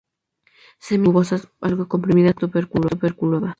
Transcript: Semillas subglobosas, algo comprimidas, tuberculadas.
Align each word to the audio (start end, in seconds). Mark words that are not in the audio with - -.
Semillas 0.79 1.27
subglobosas, 1.27 1.47
algo 1.61 1.87
comprimidas, 1.87 2.33
tuberculadas. 2.35 3.49